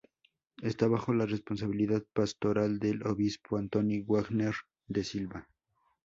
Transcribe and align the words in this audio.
Esta 0.63 0.87
bajo 0.87 1.13
la 1.13 1.27
responsabilidad 1.27 2.03
pastoral 2.11 2.79
del 2.79 3.05
obispo 3.05 3.57
Antônio 3.59 4.03
Wagner 4.07 4.55
da 4.87 5.03
Silva. 5.03 5.47